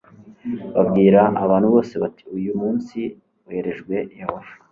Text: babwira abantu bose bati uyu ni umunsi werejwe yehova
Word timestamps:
babwira 0.75 1.21
abantu 1.43 1.67
bose 1.73 1.93
bati 2.01 2.23
uyu 2.35 2.49
ni 2.53 2.53
umunsi 2.57 2.99
werejwe 3.47 3.95
yehova 4.19 4.51